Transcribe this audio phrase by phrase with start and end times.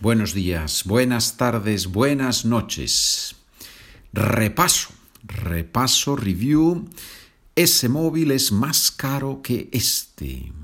[0.00, 3.34] Buenos días, buenas tardes, buenas noches.
[4.14, 4.88] Repaso,
[5.22, 6.88] repaso, review.
[7.54, 10.54] Ese móvil es más caro que este.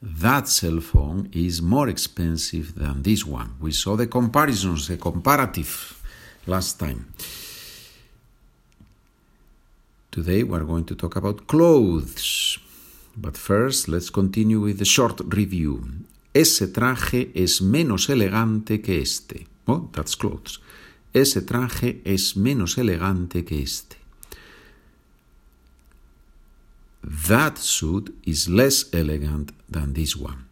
[0.00, 3.56] That cell phone is more expensive than this one.
[3.58, 6.00] We saw the comparisons, the comparative
[6.46, 7.12] last time.
[10.12, 12.60] Today we're going to talk about clothes.
[13.16, 16.04] But first, let's continue with the short review.
[16.34, 19.46] Ese traje es menos elegante que este.
[19.66, 20.60] Oh, that's clothes.
[21.12, 23.96] Ese traje es menos elegante que este.
[27.28, 30.46] That suit is less elegant than this one.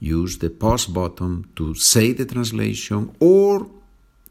[0.00, 3.68] Use the pause button to say the translation or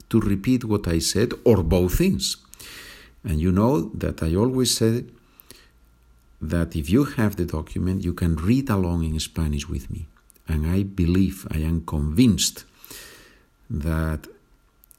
[0.10, 2.38] to repeat what I said or both things.
[3.24, 5.12] And you know that I always said
[6.42, 10.08] that if you have the document, you can read along in Spanish with me.
[10.50, 12.66] And I believe, I am convinced
[13.70, 14.28] that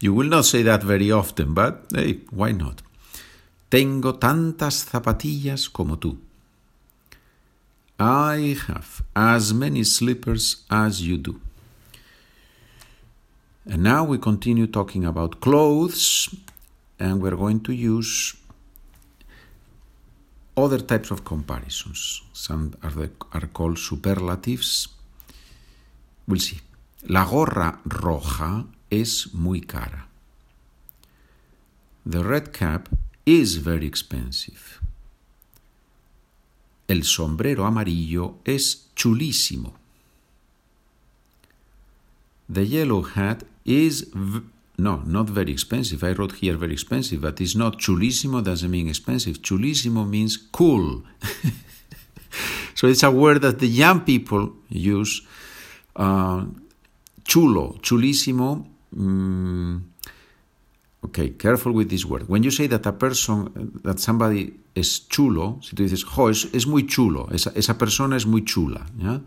[0.00, 2.82] You will not say that very often, but hey, why not?
[3.70, 6.18] Tengo tantas zapatillas como tú.
[7.98, 11.40] I have as many slippers as you do.
[13.64, 16.28] And now we continue talking about clothes,
[17.00, 18.36] and we're going to use
[20.56, 22.22] other types of comparisons.
[22.32, 24.88] Some are, the, are called superlatives.
[26.28, 26.60] We'll see.
[27.08, 30.06] La gorra roja es muy cara.
[32.04, 32.88] The red cap
[33.24, 34.80] is very expensive.
[36.88, 39.72] El sombrero amarillo es chulísimo.
[42.48, 44.06] The yellow hat is
[44.78, 46.04] no, not very expensive.
[46.04, 49.42] I wrote here very expensive, but it's not chulísimo doesn't mean expensive.
[49.42, 51.02] Chulísimo means cool.
[52.74, 55.22] so it's a word that the young people use.
[55.96, 56.44] Uh,
[57.24, 58.64] chulo, chulísimo
[58.94, 59.82] Mm,
[61.04, 62.28] okay, careful with this word.
[62.28, 66.46] When you say that a person, that somebody es chulo, si tú dices, jo, es,
[66.52, 69.20] es muy chulo, esa, esa persona es muy chula, ¿ya?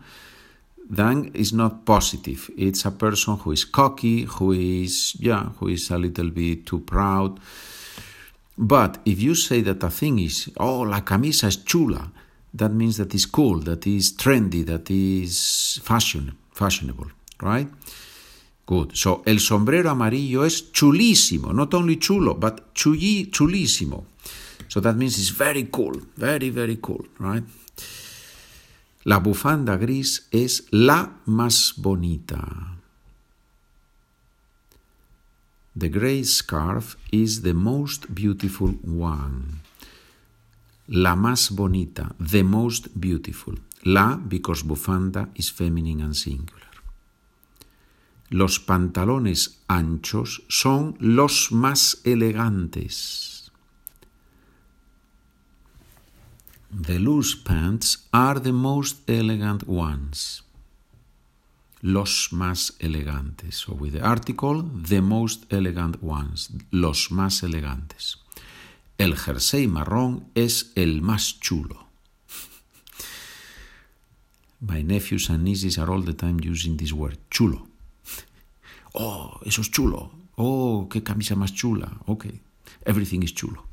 [0.90, 2.50] then it's not positive.
[2.58, 6.80] It's a person who is cocky, who is, yeah, who is a little bit too
[6.80, 7.40] proud.
[8.58, 12.12] But if you say that a thing is, oh, la camisa es chula,
[12.53, 17.68] that means that it's cool, that is trendy, that is fashion, fashionable, right?
[18.69, 18.91] Good.
[18.94, 21.52] So, el sombrero amarillo es chulísimo.
[21.52, 24.06] Not only chulo, but chulí, chulísimo.
[24.68, 26.00] So that means it's very cool.
[26.16, 27.44] Very, very cool, right?
[29.06, 32.78] La bufanda gris es la más bonita.
[35.75, 39.62] The gray scarf is the most beautiful one.
[40.90, 43.56] La más bonita, the most beautiful.
[43.85, 46.69] La because bufanda is feminine and singular.
[48.29, 53.51] Los pantalones anchos son los más elegantes.
[56.72, 60.44] The loose pants are the most elegant ones.
[61.81, 63.56] Los más elegantes.
[63.56, 66.51] So with the article, the most elegant ones.
[66.72, 68.17] Los más elegantes.
[69.00, 71.88] El jersey marrón es el más chulo.
[74.61, 77.68] My nephews and nieces are all the time using this word, chulo.
[78.94, 80.12] Oh, eso es chulo.
[80.38, 81.91] Oh, qué camisa más chula.
[82.08, 82.40] Okay,
[82.86, 83.66] everything is chulo.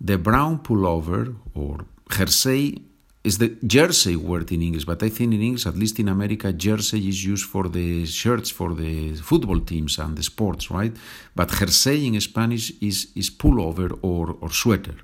[0.00, 2.82] The brown pullover or jersey
[3.22, 6.52] is the jersey word in English, but I think in English, at least in America,
[6.52, 10.96] jersey is used for the shirts for the football teams and the sports, right?
[11.36, 14.96] But jersey in Spanish is, is pullover or, or sweater.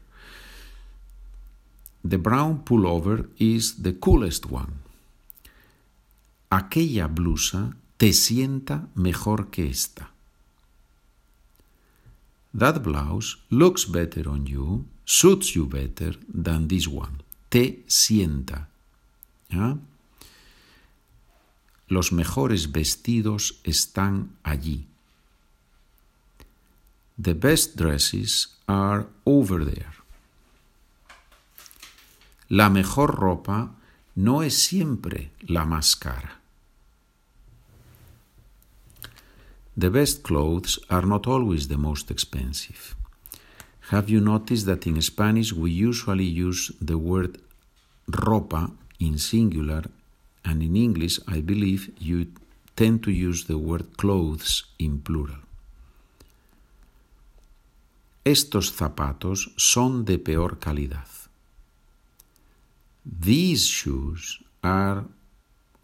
[2.03, 4.79] The brown pullover is the coolest one.
[6.51, 10.11] Aquella blusa te sienta mejor que esta.
[12.57, 17.27] That blouse looks better on you, suits you better than this one.
[17.49, 18.69] te sienta.
[21.89, 24.87] Los mejores vestidos están allí.
[27.19, 29.95] The best dresses are over there.
[32.49, 33.75] La mejor ropa
[34.15, 36.36] no es siempre la más cara.
[39.79, 42.97] The best clothes are not always the most expensive.
[43.91, 47.39] Have you noticed that in Spanish we usually use the word
[48.11, 49.85] ropa in singular,
[50.45, 52.29] and in English, I believe, you
[52.75, 55.43] tend to use the word clothes in plural?
[58.25, 61.07] Estos zapatos son de peor calidad.
[63.05, 65.05] These shoes are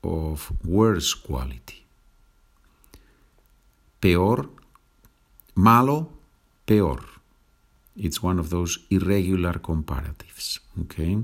[0.02, 1.81] of worse quality.
[4.02, 4.50] Peor,
[5.54, 6.10] malo,
[6.66, 7.00] peor.
[7.96, 10.58] It's one of those irregular comparatives.
[10.80, 11.18] Okay?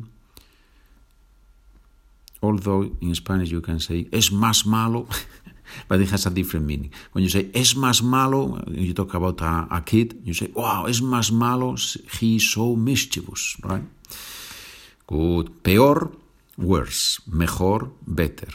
[2.40, 5.08] Although in Spanish you can say es más malo,
[5.88, 6.92] but it has a different meaning.
[7.12, 10.86] When you say es más malo, you talk about a, a kid, you say, wow,
[10.86, 11.74] es más malo,
[12.20, 13.82] he's so mischievous, right?
[15.08, 15.64] Good.
[15.64, 16.12] Peor,
[16.56, 17.20] worse.
[17.26, 18.52] Mejor, better.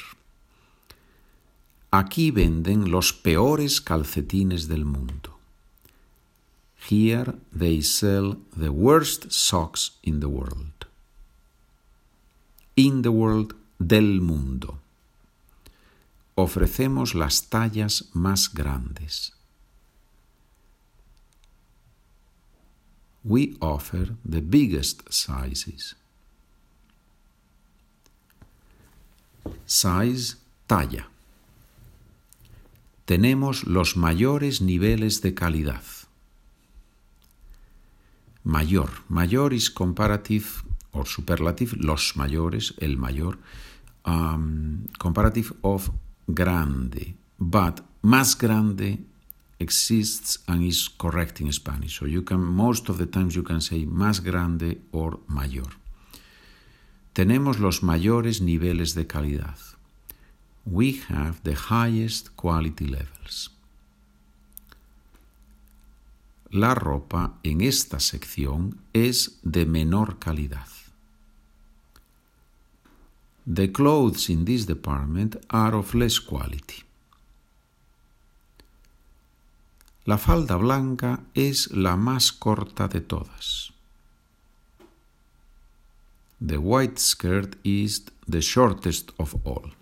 [1.93, 5.37] Aquí venden los peores calcetines del mundo.
[6.89, 10.87] Here they sell the worst socks in the world.
[12.75, 14.79] In the world del mundo.
[16.33, 19.33] Ofrecemos las tallas más grandes.
[23.23, 25.93] We offer the biggest sizes.
[29.67, 30.37] Size,
[30.67, 31.12] talla.
[33.05, 35.83] Tenemos los mayores niveles de calidad.
[38.43, 38.89] Mayor.
[39.09, 40.45] Mayor is comparative
[40.91, 43.37] or superlative, los mayores, el mayor.
[44.05, 45.91] Um, comparative of
[46.27, 47.15] grande.
[47.37, 48.99] But más grande
[49.59, 51.99] exists and is correct in Spanish.
[51.99, 55.83] So you can, most of the times you can say más grande or mayor
[57.13, 59.57] tenemos los mayores niveles de calidad.
[60.65, 63.51] We have the highest quality levels.
[66.51, 70.67] La ropa en esta sección es de menor calidad.
[73.45, 76.83] The clothes in this department are of less quality.
[80.05, 83.73] La falda blanca es la más corta de todas.
[86.39, 89.73] The white skirt is the shortest of all.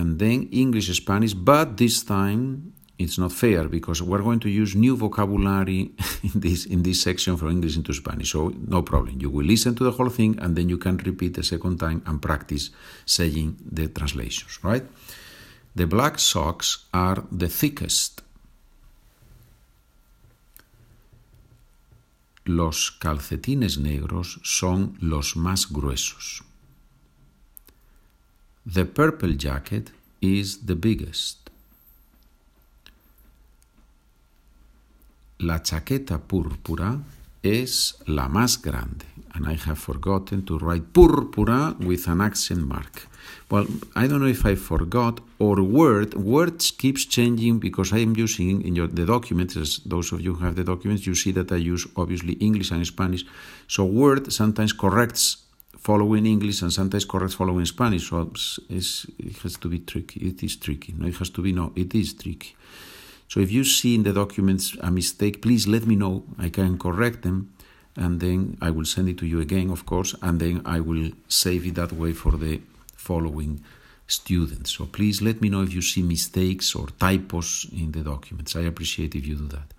[0.00, 4.74] And then English Spanish, but this time it's not fair because we're going to use
[4.74, 5.80] new vocabulary
[6.28, 8.32] in this in this section from English into Spanish.
[8.32, 8.40] So
[8.76, 9.20] no problem.
[9.20, 12.02] You will listen to the whole thing and then you can repeat the second time
[12.06, 12.70] and practice
[13.04, 14.84] saying the translations, right?
[15.74, 18.22] The black socks are the thickest
[22.46, 26.49] los calcetines negros son los más gruesos.
[28.72, 29.90] The purple jacket
[30.20, 31.50] is the biggest.
[35.40, 37.00] La chaqueta púrpura
[37.42, 39.06] es la más grande.
[39.34, 43.08] And I have forgotten to write púrpura with an accent mark.
[43.50, 43.66] Well,
[43.96, 46.14] I don't know if I forgot or word.
[46.14, 50.34] Words keeps changing because I am using in your, the documents, as those of you
[50.34, 53.24] who have the documents, you see that I use obviously English and Spanish.
[53.66, 55.38] So word sometimes corrects
[55.80, 58.10] following English and sometimes correct following Spanish.
[58.10, 58.30] So
[58.68, 60.20] it has to be tricky.
[60.28, 60.94] It is tricky.
[60.96, 62.54] No, it has to be, no, it is tricky.
[63.28, 66.24] So if you see in the documents a mistake, please let me know.
[66.38, 67.52] I can correct them
[67.96, 71.10] and then I will send it to you again, of course, and then I will
[71.28, 72.60] save it that way for the
[72.94, 73.62] following
[74.06, 74.72] students.
[74.72, 78.54] So please let me know if you see mistakes or typos in the documents.
[78.54, 79.72] I appreciate if you do that.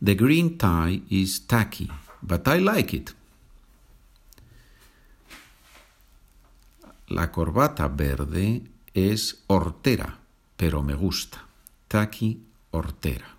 [0.00, 1.90] The green tie is tacky,
[2.22, 3.12] but I like it.
[7.08, 8.62] La corbata verde
[8.94, 10.18] es hortera,
[10.56, 11.44] pero me gusta.
[11.88, 13.34] Tacky, hortera.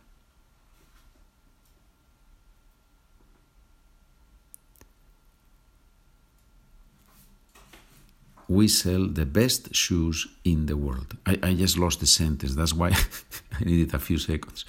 [8.48, 11.18] we sell the best shoes in the world.
[11.26, 12.90] I, I just lost the sentence, that's why
[13.60, 14.66] I needed a few seconds.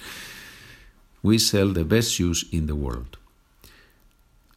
[1.21, 3.17] We sell the best shoes in the world.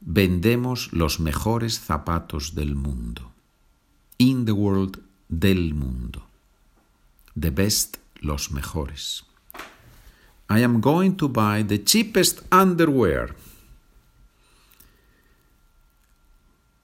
[0.00, 3.30] Vendemos los mejores zapatos del mundo.
[4.20, 6.20] In the world, del mundo.
[7.34, 9.24] The best, los mejores.
[10.48, 13.34] I am going to buy the cheapest underwear.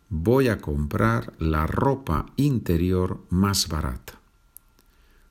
[0.09, 4.15] voy a comprar la ropa interior más barata.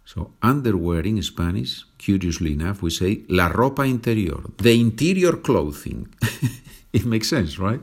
[0.04, 6.08] So, underwear in Spanish, curiously enough, we say la ropa interior, the interior clothing.
[6.94, 7.82] it makes sense, right?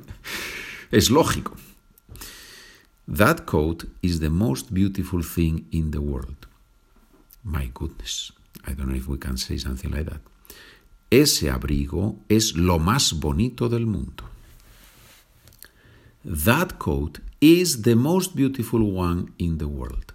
[0.92, 1.56] Es lógico.
[3.12, 6.46] That coat is the most beautiful thing in the world.
[7.44, 8.32] My goodness.
[8.66, 10.22] I don't know if we can say something like that.
[11.10, 14.24] Ese abrigo es lo más bonito del mundo.
[16.24, 20.14] That coat is the most beautiful one in the world.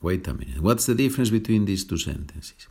[0.00, 0.60] Wait a minute.
[0.60, 2.68] What's the difference between these two sentences?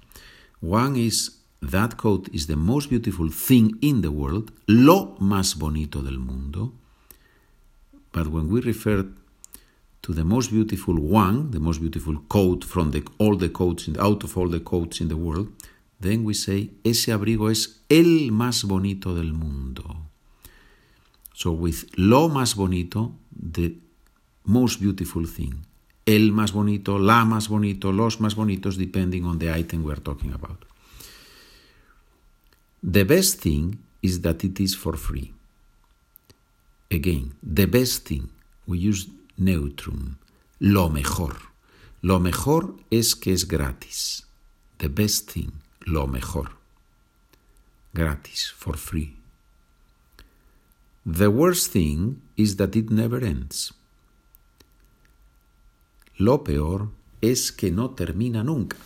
[0.62, 6.01] One is that coat is the most beautiful thing in the world, lo más bonito
[6.01, 6.72] del mundo.
[8.13, 9.06] But when we refer
[10.06, 14.00] to the most beautiful one, the most beautiful coat from the, all the coats, in,
[14.00, 15.48] out of all the coats in the world,
[16.00, 19.84] then we say, ese abrigo es el más bonito del mundo.
[21.34, 23.78] So with lo más bonito, the
[24.44, 25.66] most beautiful thing.
[26.06, 30.34] El más bonito, la más bonito, los más bonitos, depending on the item we're talking
[30.34, 30.66] about.
[32.84, 35.34] The best thing is that it is for free.
[36.92, 38.30] Again, the best thing.
[38.68, 40.18] We use neutrum.
[40.60, 41.36] Lo mejor.
[42.01, 44.25] Lo mejor es que es gratis.
[44.77, 45.51] The best thing.
[45.86, 46.51] Lo mejor.
[47.94, 49.15] Gratis, for free.
[51.06, 53.74] The worst thing is that it never ends.
[56.18, 56.89] Lo peor
[57.22, 58.77] es que no termina nunca.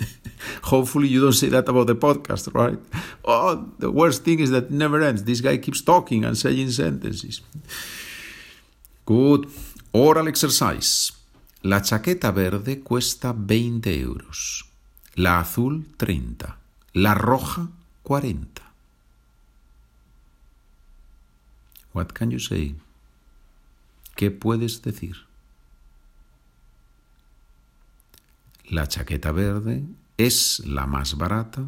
[0.64, 2.78] Hopefully you don't say that about the podcast, right?
[3.24, 5.24] Oh, the worst thing is that it never ends.
[5.24, 7.42] This guy keeps talking and saying sentences.
[9.06, 9.48] Good.
[9.94, 11.12] Oral exercise.
[11.60, 14.64] La chaqueta verde cuesta 20 euros.
[15.14, 16.56] La azul 30.
[16.94, 17.68] La roja
[18.02, 18.62] 40.
[21.92, 22.74] What can you say?
[24.16, 25.26] ¿Qué puedes decir?
[28.64, 29.84] La chaqueta verde
[30.16, 31.66] es la más barata.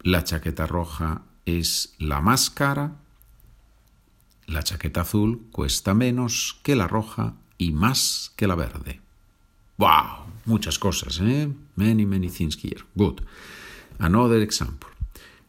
[0.00, 2.96] La chaqueta roja es la más cara
[4.46, 9.00] la chaqueta azul cuesta menos que la roja y más que la verde.
[9.78, 10.26] ¡Wow!
[10.44, 11.52] Muchas cosas, ¿eh?
[11.74, 12.82] Many, many things here.
[12.94, 13.20] Good.
[13.98, 14.88] Another example.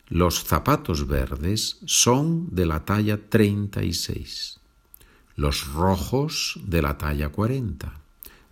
[0.10, 4.60] Los zapatos verdes son de la talla 36.
[5.36, 7.94] Los rojos de la talla 40.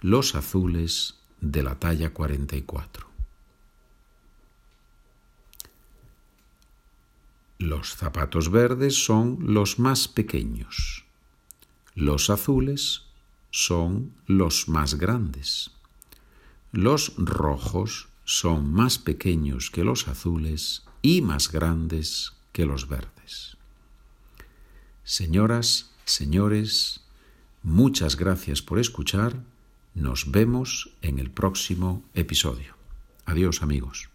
[0.02, 3.05] Los azules de la talla 44.
[7.66, 11.04] Los zapatos verdes son los más pequeños.
[11.96, 13.06] Los azules
[13.50, 15.72] son los más grandes.
[16.72, 23.58] Los rojos son más pequeños que los azules y más grandes que los verdes.
[25.04, 27.02] Señoras, señores,
[27.64, 29.42] muchas gracias por escuchar.
[29.96, 32.76] Nos vemos en el próximo episodio.
[33.26, 34.15] Adiós amigos.